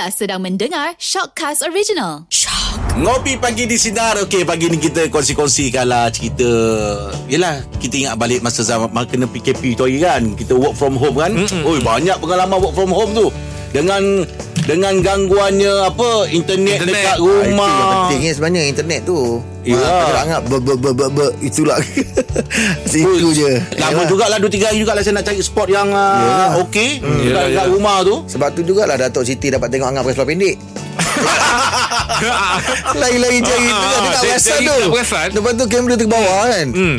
[0.00, 2.24] Anda sedang mendengar Shockcast Original.
[2.96, 4.16] Ngopi pagi di Sinar.
[4.24, 6.48] Okey pagi ni kita kongsi-kongsikan lah cerita.
[7.28, 10.24] Yelah kita ingat balik masa zaman masa Kena PKP tu hari kan.
[10.40, 11.36] Kita work from home kan.
[11.44, 13.28] Oi banyak pengalaman work from home tu.
[13.76, 14.24] Dengan
[14.60, 16.94] dengan gangguannya apa internet, Internet.
[16.94, 19.18] dekat Ah, rumah Itu yang penting sebenarnya internet tu.
[19.60, 19.76] Ya.
[19.76, 21.76] Ah, tak anggap ber, ber, ber, ber, ber, itulah.
[22.90, 23.60] Situ je.
[23.74, 24.06] Lama Yalah.
[24.06, 27.66] jugalah 2-3 hari jugalah saya nak cari spot yang uh, okey Yalah, dekat, dekat yalah.
[27.68, 28.14] rumah tu.
[28.26, 30.56] Sebab tu jugalah Datuk Siti dapat tengok pakai seluar pendek.
[32.94, 34.00] Lagi-lagi cari tu kan.
[34.00, 34.76] Dia tak Ah, perasan dia tu.
[34.78, 35.28] tak perasan.
[35.32, 36.66] Lepas tu kamera tu ke bawah kan.
[36.70, 36.96] Hmm.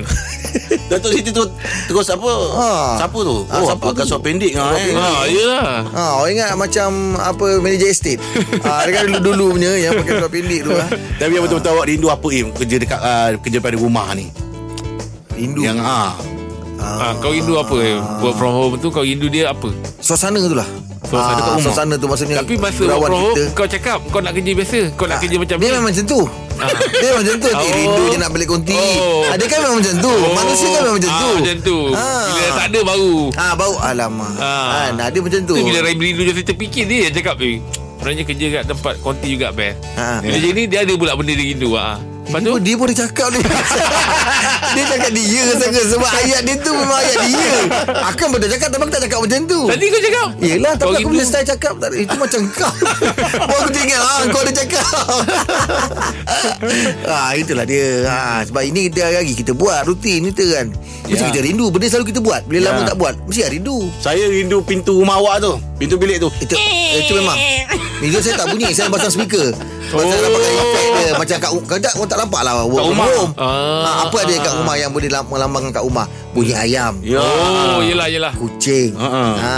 [0.91, 1.43] Datuk Siti tu
[1.87, 2.31] terus apa?
[2.31, 2.71] Ha.
[3.03, 3.35] Siapa tu?
[3.47, 4.09] Ah, oh, siapa pakai tu?
[4.11, 4.71] seluar pendek ah.
[4.75, 4.93] Eh.
[4.95, 5.69] Ha, yelah.
[5.87, 8.21] Ha, orang ingat macam apa manager estate.
[8.65, 10.71] ha, dia kan dulu-dulu punya yang pakai seluar pendek tu.
[10.75, 10.85] Ha.
[11.19, 14.27] Tapi yang betul-betul awak rindu apa Im kerja dekat uh, kerja pada rumah ni?
[15.35, 15.63] Rindu.
[15.63, 16.40] Yang ah Ha,
[17.17, 17.77] kau rindu apa?
[18.19, 19.69] Work from home tu kau rindu dia apa?
[19.97, 20.65] Suasana tu lah.
[21.01, 21.63] Suasana Ah, kat rumah.
[21.63, 23.43] Suasana tu maksudnya Tapi masa work from home kita.
[23.51, 24.79] kau cakap kau nak kerja biasa.
[24.93, 25.73] Kau nak Ah, kerja macam Dia ni.
[25.73, 26.19] memang macam tu
[26.93, 27.57] Dia memang macam tu oh.
[27.57, 27.73] Oh.
[27.73, 29.21] Rindu je nak balik konti Oh.
[29.31, 30.31] Dia kan memang macam tu Oh.
[30.31, 31.77] Manusia kan memang macam tu Ah, Macam tu.
[31.91, 32.25] Ah.
[32.29, 33.15] Bila tak ada baru.
[33.33, 34.33] Ah bau alamak.
[34.37, 34.45] Ah.
[34.45, 34.87] Ah.
[34.93, 35.53] Nah, dia macam tu.
[35.53, 37.57] Tu bila Rahim rindu dia terfikir dia yang cakap eh
[37.97, 39.77] Sebenarnya kerja kat tempat konti juga best.
[39.93, 40.17] Ah.
[40.19, 41.69] Bila jadi ni dia ada pula benda dia rindu.
[41.75, 42.01] Ha.
[42.21, 42.51] Lepas Dia, tu?
[42.51, 43.41] pun- dia boleh cakap ni.
[44.71, 47.49] Dia cakap dia sangat Sebab ayat dia tu Memang ayat dia
[48.07, 49.59] Akan pernah cakap Tapi aku tak cakap macam tu.
[49.67, 50.27] Tadi kau cakap.
[50.39, 52.71] Yelah Tapi aku bila style cakap tak, Itu macam kau.
[53.51, 54.85] Baru aku tinggal ah, Kau ada cakap.
[57.03, 58.07] Ah, Itulah dia.
[58.07, 60.65] Ah, Sebab ini kita hari Kita buat rutin kita kan.
[61.03, 61.27] Mesti Ya.
[61.27, 62.41] kita rindu Benda selalu kita buat.
[62.45, 62.65] Bila Ya.
[62.69, 63.91] lama tak buat Mesti ada rindu.
[63.99, 65.53] Saya rindu pintu rumah awak tu.
[65.75, 66.29] Pintu bilik tu.
[66.39, 66.55] Itu
[66.95, 67.35] Itu memang.
[67.99, 69.51] Itu saya tak bunyi Saya pasang speaker
[69.91, 71.11] Sebab saya nak pakai efek dia?
[71.13, 72.53] Macam kat Kadang orang tak nampak lah.
[72.61, 73.07] Work Kat from rumah.
[73.11, 73.31] home.
[73.33, 73.51] Ah.
[73.81, 76.05] ha, Apa ada kat rumah Yang boleh lam- melambangkan kat rumah?
[76.31, 76.93] Bunyi ayam.
[77.01, 77.19] Ya.
[77.19, 78.31] Oh, yelah yelah.
[78.31, 78.95] Kucing.
[78.95, 79.55] Ha, ha.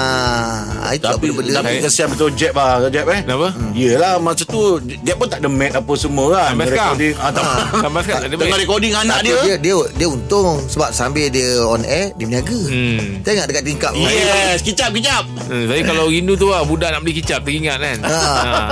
[0.74, 3.22] ha, Itu Tapi, benda-benda tapi Saya- kesian betul Jeb lah Jeb eh?
[3.22, 3.48] Kenapa?
[3.72, 6.50] Yelah masa tu Dia pun tak ada mat apa semua kan.
[6.52, 6.98] Sampai sekarang?
[6.98, 7.46] Recording ah, tak,
[7.78, 9.38] Sampai sekarang tak ada Tengah recording anak Tapi dia.
[9.40, 12.60] dia, dia dia untung Sebab sambil dia on air Dia berniaga.
[12.64, 13.22] Hmm.
[13.22, 13.92] Tengok dekat tingkap.
[13.94, 15.24] Yes Kicap kicap.
[15.46, 17.98] Hmm, saya kalau rindu tu lah Budak nak beli kicap Teringat kan?
[18.02, 18.18] Ha,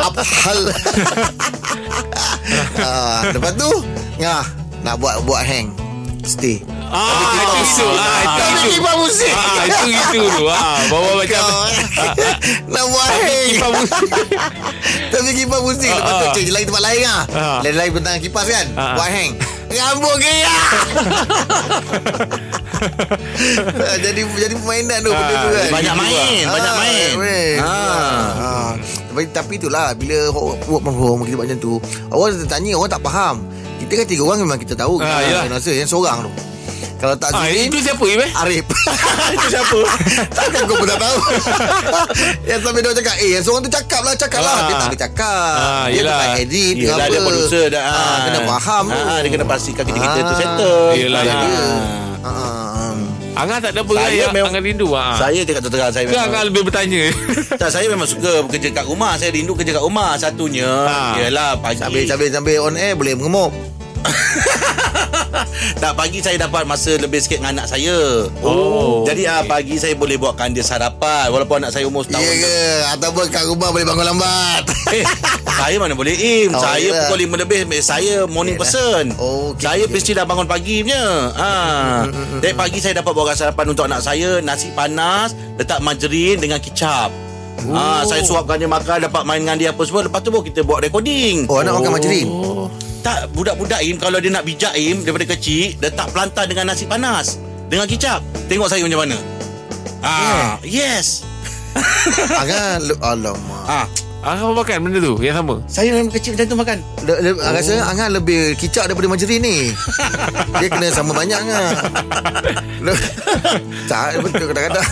[0.04, 0.60] Apa hal
[2.78, 3.70] ha, Lepas tu
[4.22, 4.46] ha,
[4.82, 5.74] Nak buat buat hang
[6.22, 6.62] Stay
[6.92, 7.88] Ah, itu itu.
[7.88, 8.20] Ah,
[8.52, 9.32] itu kipas musik.
[9.32, 10.44] Ah, itu itu tu.
[10.44, 11.40] Ah, bawa macam
[12.68, 14.10] Nak buat hang kipas musik.
[15.08, 16.34] Tapi kipas musik Lepas tu Ah, ah.
[16.36, 17.60] change lain tempat lain lah Ah.
[17.64, 18.94] Lain-lain bentang kipas kan Ah, ah.
[18.96, 19.32] Buat hang
[19.72, 20.52] Rambut gaya
[24.04, 27.56] Jadi jadi permainan tu benda tu kan Banyak main Banyak main main.
[29.12, 31.74] Tapi, tapi itulah Bila work from home Kita buat macam tu
[32.10, 33.44] Orang tanya Orang tak faham
[33.78, 35.44] Kita kan tiga orang Memang kita tahu Ah, Kita yelah.
[35.52, 36.32] rasa Yang seorang tu
[36.98, 38.32] Kalau tak Ah, Zurin itu siapa Im eh?
[38.34, 38.64] Arif
[39.36, 39.80] Itu siapa
[40.32, 41.18] Takkan kau pun tak tahu
[42.50, 44.64] Yang sampai dia cakap Eh yang seorang tu cakap lah Cakap lah Ah.
[44.64, 46.18] Dia tak boleh cakap Ah, Dia yelah.
[46.18, 47.10] tak edit Yelah apa.
[47.10, 50.38] dia producer dah ah, Kena faham tu ah, Dia kena pastikan kita-kita tu Ah.
[50.38, 51.26] settle Yelah, Ah.
[51.28, 51.44] yelah.
[52.24, 52.71] ah.
[53.32, 55.16] Angah tak ada apa Saya yang memang- Angah rindu ah.
[55.16, 57.04] Saya cakap terang Saya Ke Angah memang lebih bertanya
[57.62, 59.16] tak, saya memang suka bekerja kat rumah.
[59.16, 60.16] Saya rindu kerja kat rumah.
[60.16, 61.16] Satunya, Ha.
[61.18, 61.80] ialah pagi.
[61.80, 63.52] Sambil, sambil, sambil on air Boleh mengemuk
[65.78, 68.28] Tak pagi saya dapat masa lebih sikit dengan anak saya.
[68.42, 69.50] Oh, Jadi ah okey.
[69.50, 72.22] pagi saya boleh buatkan dia sarapan walaupun anak saya umur setahun.
[72.22, 72.58] Ya ke
[72.92, 75.06] Ataupun kat rumah Boleh bangun lambat Eh,
[75.62, 76.50] saya mana boleh im.
[76.50, 77.06] Oh, saya yelah.
[77.06, 78.66] pukul 5 lebih saya morning Yelah.
[78.66, 79.04] person.
[79.16, 79.94] Oh, okey, saya okey.
[79.94, 81.06] mesti dah bangun pagi punya.
[81.32, 81.52] Ha.
[82.42, 87.14] Dari pagi saya dapat buat sarapan untuk anak saya, nasi panas, letak margarin dengan kicap.
[87.70, 90.66] Ah, saya suapkan dia makan Dapat main dengan dia apa semua Lepas tu baru kita
[90.66, 92.26] buat recording Oh anak makan margarin
[93.00, 97.38] Tak budak-budak Im Kalau dia nak bijak Im Daripada kecil Letak pelantar dengan nasi panas
[97.70, 99.18] Dengan kicap Tengok saya macam mana
[100.02, 101.22] Ah, yes.
[102.42, 103.86] Angah le- Alamak Ah,
[104.22, 106.78] Angah makan benda tu Yang sama saya memang kecil macam tu makan.
[107.10, 107.52] le, le, oh.
[107.52, 109.74] Rasa Angah lebih kicap daripada margarin ni
[110.62, 111.70] Dia kena sama banyak Angah
[113.92, 114.88] Tak betul kadang-kadang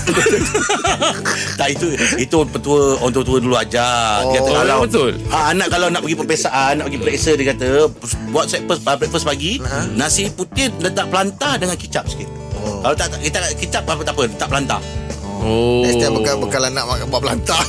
[1.55, 4.23] tak itu itu petua orang tua-tua dulu ajar.
[4.23, 5.11] Oh, dia kata oh, kalau betul.
[5.29, 7.67] Ah, anak kalau nak pergi pepesaan, nak pergi periksa dia kata
[8.31, 9.91] buat breakfast breakfast pagi, Ha?
[9.93, 12.27] nasi putih letak pelantar dengan kicap sikit.
[12.59, 12.83] Oh.
[12.83, 14.79] Kalau tak tak kita kicap apa tak apa, letak pelantar.
[15.39, 17.63] Oh Next time bekal, bekal anak makan buat pelantar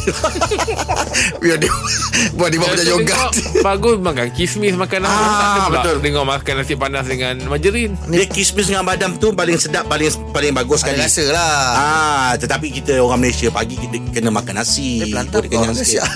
[1.43, 1.70] Biar dia
[2.37, 3.31] Buat dia buat macam Tengok,
[3.61, 5.96] Bagus makan Kismis makan apa Ah, betul.
[6.00, 10.50] Tengok makan nasi panas Dengan margarin Dia kismis dengan badam tu paling sedap, paling paling
[10.52, 10.99] bagus Ada sekali.
[11.00, 14.99] rasa lah Ah, tetapi kita orang Malaysia pagi kita kena makan nasi.
[14.99, 16.02] Dia pelantar kenyang bukan sikit.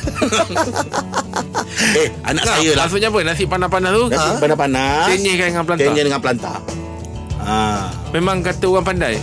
[1.96, 2.84] eh, anak Nah, saya lah.
[2.84, 4.36] Maksudnya apa Nasi panas-panas tu Nasi Ha?
[4.36, 5.04] panas-panas.
[5.08, 6.58] Kenyahkan dengan pelantar Kenyah dengan pelantar.
[7.38, 9.14] Ah, Memang kata orang pandai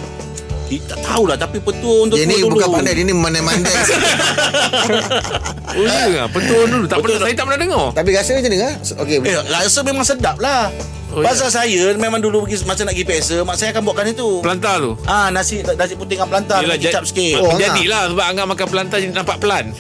[0.72, 2.56] kita tahulah tapi petua untuk Dia ni dulu.
[2.56, 3.76] bukan pandai Dia ni mandai-mandai
[5.74, 8.70] Oh ya Betul dulu Tak pernah Saya tak pernah dengar Tapi rasa macam mana?
[8.78, 9.18] Okey.
[9.22, 10.68] Eh, rasa memang sedap lah.
[10.72, 14.08] Oh, Oh, Pasal saya memang dulu pergi masa nak pergi peksa, mak saya akan buatkan
[14.10, 14.40] itu.
[14.40, 17.36] Pelantar tu Ah, nasi nasi putih dengan pelantar Yelah, kicap jad- sikit.
[17.38, 19.76] Oh, Jadilah sebab Angah makan pelantar Jadi nampak pelan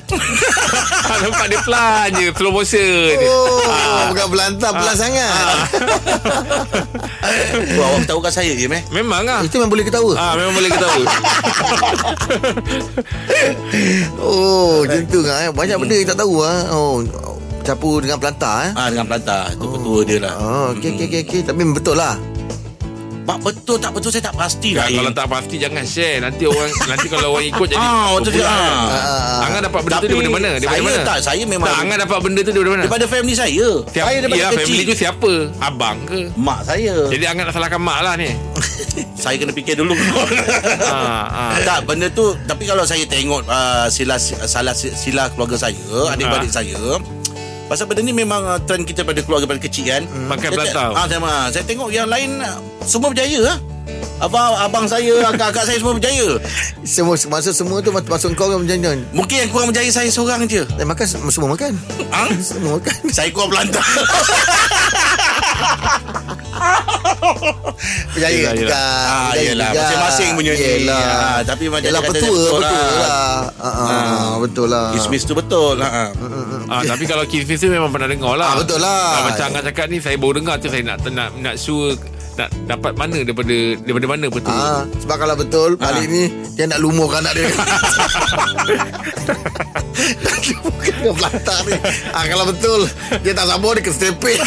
[1.24, 5.32] Nampak dia pelan je Slow motion Oh, bukan belantar pelan sangat.
[7.72, 8.84] Wah, awak tahu kat saya je, meh.
[8.92, 10.12] Memang lah Itu memang boleh ketawa.
[10.14, 11.00] Ah, memang boleh ketawa
[14.22, 15.36] Oh, macam tu kan.
[15.42, 15.52] eh.
[15.52, 16.57] Banyak benda yang tak tahu ah.
[16.69, 17.01] Oh,
[17.66, 18.72] campur dengan pelantar eh.
[18.78, 19.54] Ah, dengan pelantar.
[19.57, 20.33] Itu betul dia lah.
[20.38, 21.42] Oh, okey okey okey okey.
[21.42, 22.16] Tapi betul lah.
[23.22, 24.86] Pak betul tak betul saya tak pasti lah.
[24.86, 28.32] Kan, Kalau tak pasti jangan share Nanti orang Nanti kalau orang ikut jadi Ah, betul
[28.34, 28.50] juga.
[28.50, 28.74] popular.
[28.92, 29.40] Ah.
[29.42, 30.50] Angah dapat benda tu daripada mana?
[30.52, 31.00] Daripada saya mana?
[31.06, 32.82] tak, saya memang Tak, Angah dapat benda tu daripada mana?
[32.84, 33.68] daripada family saya.
[33.86, 34.60] Siapa, saya daripada ya, kecil.
[34.60, 35.32] family tu siapa?
[35.60, 36.20] Abang ke?
[36.34, 36.96] Mak saya.
[37.08, 38.30] Jadi Angah nak salahkan mak lah ni
[39.22, 39.94] saya kena fikir dulu.
[40.90, 41.62] ah, ah.
[41.62, 45.78] tak, benda tu tapi kalau saya tengok uh, sila salah sila keluarga saya,
[46.10, 46.56] adik-adik Ah.
[46.58, 46.78] saya
[47.68, 50.04] Pasal benda ni memang uh, trend kita pada keluarga pada kecil kan.
[50.04, 50.90] Makan Saya te- pelantar.
[50.92, 51.32] Ah, sama.
[51.48, 52.36] Saya tengok yang lain
[52.83, 53.60] semua berjaya ah.
[54.22, 56.38] Abang abang saya, akak-akak saya semua berjaya.
[56.86, 58.94] Semua masa semua tu masuk kau macam mana?
[59.12, 60.62] Mungkin yang kurang berjaya saya seorang je.
[60.78, 61.74] Eh, makan semua makan.
[62.13, 62.30] Ah?
[62.39, 62.94] Semua makan.
[63.10, 63.81] Saya kurang pelantar.
[68.13, 68.78] Berjaya Yelah, juga.
[68.78, 69.69] Ah, Berjaya yelah.
[69.69, 69.81] juga.
[69.81, 70.62] Masing-masing punya ni.
[70.62, 71.01] Yelah.
[71.01, 73.01] Ah, tapi macam Yelah kata betul, betul betul, lah.
[73.01, 73.42] lah.
[73.57, 74.88] Ah, ah, betul lah.
[74.94, 75.75] Kismis tu betul.
[75.81, 75.89] Ha.
[76.69, 79.01] Ah, tapi kalau kismis tu memang pernah dengar lah Ah, betul lah.
[79.12, 81.98] ah, Macam Angah cakap ni Saya baru dengar tu Saya nak nak, nak sure
[82.39, 84.56] nak dapat mana daripada daripada mana betul.
[84.56, 86.24] Ah, sebab kalau betul balik ni
[86.56, 87.48] dia nak lumurkan anak dia.
[91.01, 91.74] dengan pelantar ni.
[92.16, 92.80] Ah, kalau betul
[93.22, 94.39] dia tak sabar dia ke stepin.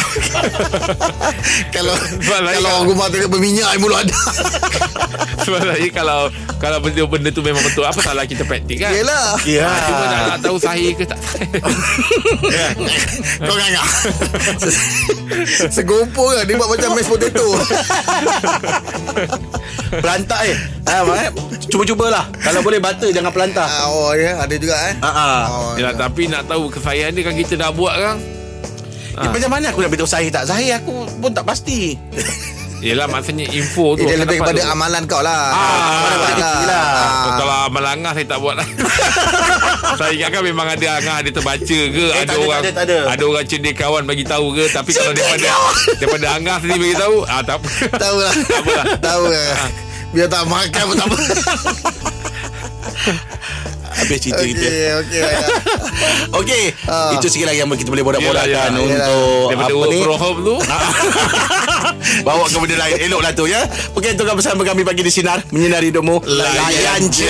[1.75, 1.95] kalau
[2.25, 4.17] kalau kalau- rumah tengok berminyak mulut ada.
[5.45, 6.19] Sebab saya kalau
[6.57, 8.89] kalau benda-benda tu memang betul apa salah kita praktik kan?
[8.97, 9.37] Yelah.
[9.45, 9.69] Ya.
[9.69, 11.19] Ah, cuma nak, nak tahu sahih ke tak
[13.45, 13.87] Kau ngangak
[15.69, 17.45] Segopo kan Dia buat macam mashed potato
[20.03, 20.57] Pelantak eh.
[20.85, 21.29] Ha, eh.
[21.71, 22.29] Cuba-cubalah.
[22.41, 23.67] Kalau boleh butter jangan pelantar.
[23.67, 25.43] ah, Oh ya Ada juga eh Ha ah.
[25.49, 28.17] oh, Yalah, tapi nak tahu kesahihan dia kan kita dah buat kan
[29.15, 31.95] Eh, macam mana aku nak beritahu sahih tak sahih aku pun tak pasti.
[32.77, 34.67] Yelah maksudnya info tu Dia lebih kepada tu.
[34.67, 35.49] amalan kau lah.
[35.49, 36.85] Ah, Amalan kecil lah.
[37.25, 38.67] Oh, Kalau amal angah saya tak buat lah.
[39.95, 42.05] Saya ingatkan memang ada angah Ada terbaca ke?
[42.05, 42.97] Eh, Ada tak ada, orang tak ada, tak ada.
[43.07, 44.65] ada orang cendekiawan bagi tahu ke?
[44.67, 45.47] Tapi kalau daripada
[45.95, 47.67] Daripada angah sendiri bagi tahu ah, Tak apa.
[47.95, 48.33] Tahu lah.
[48.33, 48.85] Apa lah.
[48.99, 49.49] Tahu lah.
[50.11, 51.17] Biar tak makan pun tak apa
[54.05, 54.61] Habis cerita kita.
[54.61, 55.21] Okey Okey
[56.35, 57.13] Okey, Ah.
[57.13, 59.07] itu sikit lagi yang kita boleh borak-borakkan yelah.
[59.07, 59.99] untuk Daripada apa work ni?
[60.01, 60.55] from home tu
[62.25, 63.61] Bawa ke benda lain Eloklah tu ya
[63.93, 67.29] Okey, itu kan bersama kami pagi di Sinar Menyinari hidupmu Layan je.